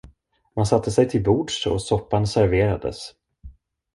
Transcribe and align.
Man 0.55 0.65
satte 0.65 0.89
sig 0.91 1.09
till 1.09 1.23
bords 1.23 1.65
och 1.67 1.81
soppan 1.81 2.27
serverades. 2.27 3.13